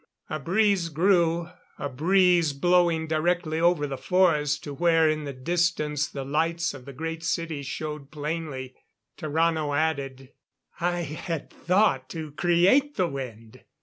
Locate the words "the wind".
12.95-13.63